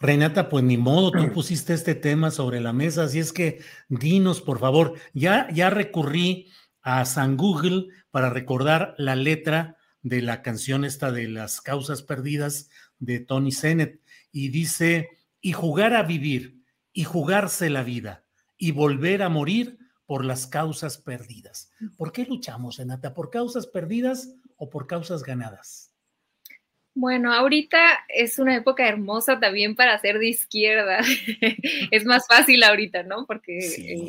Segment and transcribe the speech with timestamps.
[0.00, 4.40] Renata, pues ni modo, tú pusiste este tema sobre la mesa, así es que dinos,
[4.40, 6.48] por favor, ya, ya recurrí
[6.82, 12.70] a San Google para recordar la letra de la canción esta de las causas perdidas
[13.00, 15.08] de Tony Sennett y dice,
[15.40, 16.62] y jugar a vivir,
[16.92, 18.24] y jugarse la vida,
[18.56, 21.70] y volver a morir por las causas perdidas.
[21.96, 23.14] ¿Por qué luchamos, Renata?
[23.14, 25.87] ¿Por causas perdidas o por causas ganadas?
[26.98, 30.98] Bueno, ahorita es una época hermosa también para ser de izquierda.
[31.92, 33.24] es más fácil ahorita, ¿no?
[33.24, 33.56] Porque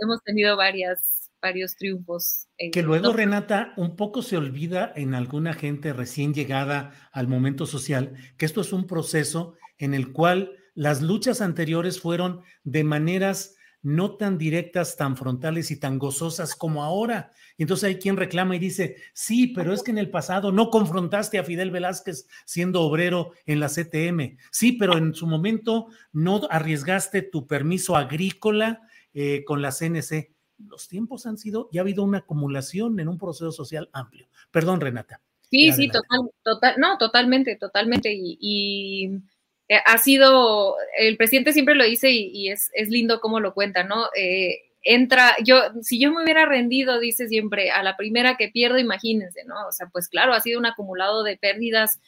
[0.00, 2.48] hemos tenido varias, varios triunfos.
[2.72, 8.14] que luego, Renata, un poco se olvida en alguna gente recién llegada al momento social
[8.38, 14.16] que esto es un proceso en el cual las luchas anteriores fueron de maneras no
[14.16, 17.30] tan directas, tan frontales y tan gozosas como ahora.
[17.56, 20.70] Y entonces hay quien reclama y dice, sí, pero es que en el pasado no
[20.70, 24.38] confrontaste a Fidel Velázquez siendo obrero en la CTM.
[24.50, 28.82] Sí, pero en su momento no arriesgaste tu permiso agrícola
[29.14, 30.34] eh, con la CNC.
[30.58, 34.28] Los tiempos han sido, ya ha habido una acumulación en un proceso social amplio.
[34.50, 35.22] Perdón, Renata.
[35.50, 38.12] Sí, sí, total, total, no, totalmente, totalmente.
[38.12, 39.20] y
[39.70, 44.06] eh, ha sido, el presidente siempre lo dice y, es, lindo cómo lo cuenta, ¿no?
[44.16, 48.78] Eh, entra, yo, si yo me hubiera rendido, dice siempre, a la primera que pierdo,
[48.78, 49.68] imagínense, ¿no?
[49.68, 52.00] O sea, pues claro, ha sido un acumulado de pérdidas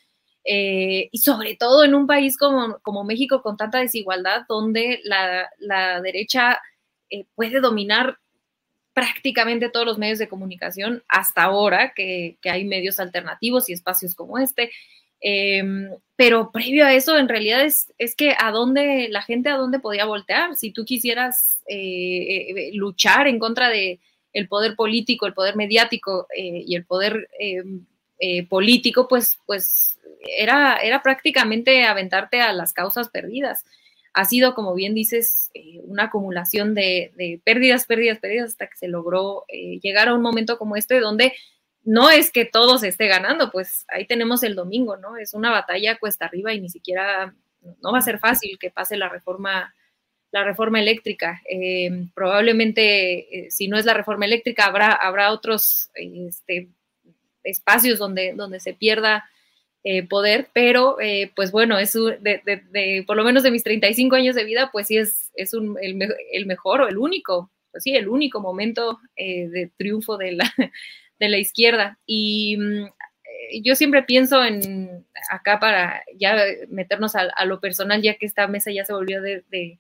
[0.45, 6.61] eh, y sobre todo en un país como, México con tanta desigualdad, donde la, derecha
[7.37, 8.19] puede dominar
[8.93, 14.17] prácticamente todos los medios de comunicación hasta ahora, que, que hay medios alternativos y espacios
[14.17, 14.73] como este.
[15.23, 19.57] Em, pero previo a eso, en realidad es, es, que a dónde, la gente a
[19.57, 20.57] dónde podía voltear.
[20.57, 24.01] Si tú quisieras eh, eh, luchar en contra de
[24.33, 27.87] el poder político, el poder mediático eh, y el poder em,
[28.49, 29.99] político, pues, pues
[30.39, 33.65] era, era prácticamente aventarte a las causas perdidas.
[34.15, 35.51] Ha sido, como bien dices,
[35.85, 39.45] una acumulación de, pérdidas, pérdidas, pérdidas, hasta que se logró
[39.83, 41.33] llegar a un momento como este donde
[41.85, 45.17] no es que todo se esté ganando, pues ahí tenemos el domingo, ¿no?
[45.17, 47.35] Es una batalla cuesta arriba y ni siquiera,
[47.83, 49.75] no va a ser fácil que pase la reforma,
[50.31, 51.43] la reforma eléctrica.
[51.49, 56.69] Eh, probablemente, eh, si no es la reforma eléctrica, habrá, habrá otros este,
[57.43, 59.29] espacios donde, donde se pierda
[59.83, 60.97] eh, poder, pero
[61.35, 64.97] pues bueno, es de, por lo menos de mis 35 años de vida, pues sí
[64.97, 70.17] es, es un, el, mejor o el único, pues sí, el único momento de triunfo
[70.17, 70.55] de la
[71.23, 71.99] de la izquierda.
[72.05, 76.37] Y mm, eh, yo siempre pienso en acá para ya
[76.69, 79.79] meternos a, lo personal, ya que esta mesa ya se volvió de,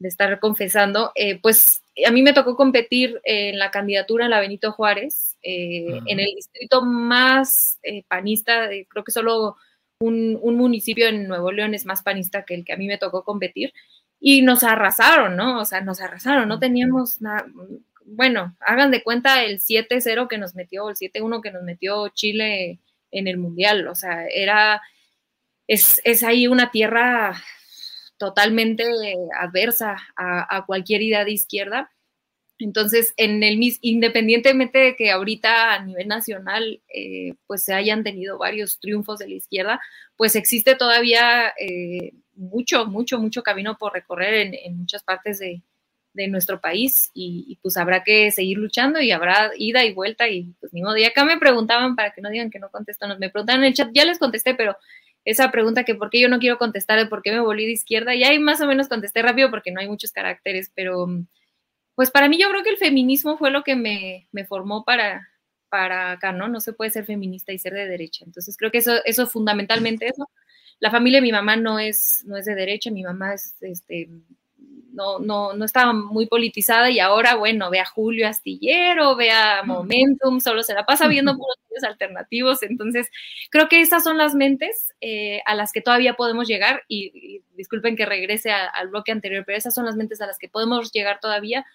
[0.00, 4.72] estar confesando, eh, pues a mí me tocó competir en la candidatura en la Benito
[4.72, 7.78] Juárez, eh, en el distrito más
[8.08, 9.56] panista, creo que solo
[10.00, 12.98] un, un, municipio en Nuevo León es más panista que el que a mí me
[12.98, 13.72] tocó competir,
[14.18, 15.60] y nos arrasaron, ¿no?
[15.60, 17.46] O sea, nos arrasaron, no teníamos nada,
[18.12, 22.80] bueno, hagan de cuenta el 7-0 que nos metió, el 7-1 que nos metió Chile
[23.10, 23.86] en el Mundial.
[23.88, 24.82] O sea, era,
[25.66, 27.40] es, ahí una tierra
[28.18, 28.84] totalmente
[29.38, 31.90] adversa a, cualquier idea de izquierda.
[32.58, 38.36] Entonces, en el independientemente de que ahorita a nivel nacional eh, pues se hayan tenido
[38.36, 39.80] varios triunfos de la izquierda,
[40.16, 45.62] pues existe todavía eh, mucho, mucho, mucho camino por recorrer en muchas partes de,
[46.12, 50.54] de nuestro país y, pues habrá que seguir luchando y habrá ida y vuelta y
[50.60, 50.96] pues ni modo.
[50.96, 53.74] Y acá me preguntaban, para que no digan que no contesto, me preguntaban en el
[53.74, 54.76] chat, ya les contesté, pero
[55.24, 57.72] esa pregunta que por qué yo no quiero contestar de por qué me volví de
[57.72, 61.06] izquierda, y ahí más o menos contesté rápido porque no hay muchos caracteres, pero
[61.94, 65.28] pues para mí yo creo que el feminismo fue lo que me, me formó para,
[65.68, 66.48] para acá, ¿no?
[66.48, 68.24] No se puede ser feminista y ser de derecha.
[68.24, 70.30] Entonces creo que eso, eso fundamentalmente eso.
[70.78, 74.08] La familia de mi mamá no es, no es de derecha, mi mamá es, este,
[74.92, 79.62] no, no, no estaba muy politizada y ahora, bueno, ve a Julio Astillero, ve a
[79.62, 82.62] Momentum, solo se la pasa viendo puros medios alternativos.
[82.62, 83.08] Entonces,
[83.50, 87.96] creo que esas son las mentes eh, a las que todavía podemos llegar y, disculpen
[87.96, 91.20] que regrese al bloque anterior, pero esas son las mentes a las que podemos llegar
[91.20, 91.66] todavía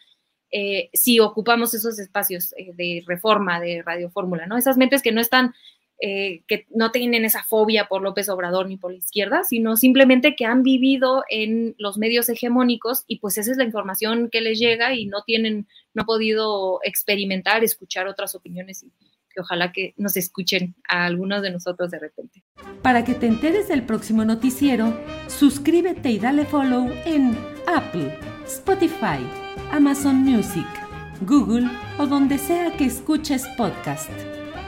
[0.52, 4.58] eh, si ocupamos esos espacios eh, de reforma de Radio Fórmula, ¿no?
[4.58, 5.54] Esas mentes que no están,
[6.02, 10.36] eh, que no tienen esa fobia por López Obrador ni por la izquierda, sino simplemente
[10.36, 14.60] que han vivido en los medios hegemónicos y pues esa es la información que les
[14.60, 18.92] llega y no tienen, no han podido experimentar, escuchar otras opiniones y
[19.34, 22.44] que ojalá que nos escuchen a algunos de nosotros de repente.
[22.82, 24.94] Para que te enteres del próximo noticiero,
[25.28, 27.38] suscríbete y dale follow en
[27.68, 29.20] Apple, Spotify,
[29.72, 30.68] Amazon Music,
[31.22, 34.12] Google o donde sea que escuches podcast.